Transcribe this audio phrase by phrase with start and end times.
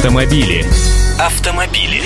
[0.00, 0.64] Автомобили.
[1.18, 2.02] Автомобили.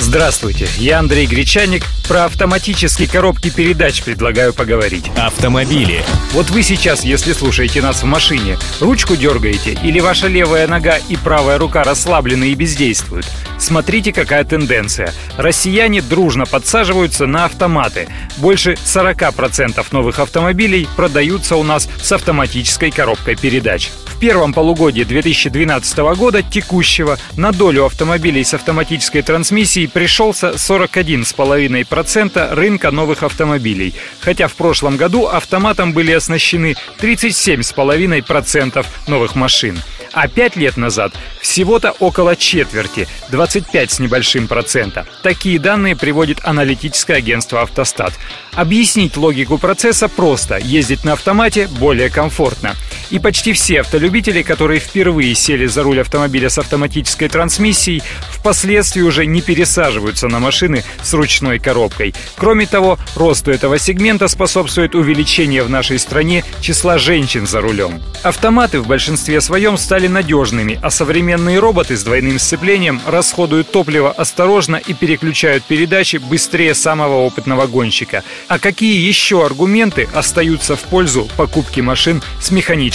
[0.00, 1.84] Здравствуйте, я Андрей Гречаник.
[2.08, 5.10] Про автоматические коробки передач предлагаю поговорить.
[5.14, 6.02] Автомобили.
[6.32, 11.16] Вот вы сейчас, если слушаете нас в машине, ручку дергаете или ваша левая нога и
[11.16, 13.26] правая рука расслаблены и бездействуют?
[13.58, 15.12] Смотрите, какая тенденция.
[15.36, 18.08] Россияне дружно подсаживаются на автоматы.
[18.38, 23.90] Больше 40% новых автомобилей продаются у нас с автоматической коробкой передач
[24.20, 33.22] первом полугодии 2012 года текущего на долю автомобилей с автоматической трансмиссией пришелся 41,5% рынка новых
[33.22, 39.78] автомобилей, хотя в прошлом году автоматом были оснащены 37,5% новых машин
[40.12, 45.06] а 5 лет назад всего-то около четверти, 25 с небольшим процента.
[45.22, 48.12] Такие данные приводит аналитическое агентство «Автостат».
[48.52, 50.56] Объяснить логику процесса просто.
[50.56, 52.74] Ездить на автомате более комфортно.
[53.10, 59.26] И почти все автолюбители, которые впервые сели за руль автомобиля с автоматической трансмиссией, впоследствии уже
[59.26, 62.14] не пересаживаются на машины с ручной коробкой.
[62.36, 68.00] Кроме того, росту этого сегмента способствует увеличение в нашей стране числа женщин за рулем.
[68.22, 74.76] Автоматы в большинстве своем стали надежными, а современные роботы с двойным сцеплением расходуют топливо осторожно
[74.76, 78.22] и переключают передачи быстрее самого опытного гонщика.
[78.48, 82.50] А какие еще аргументы остаются в пользу покупки машин с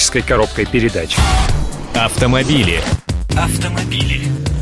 [0.06, 1.16] механической коробкой передач?
[1.96, 2.80] Автомобили.
[3.36, 4.55] Автомобили.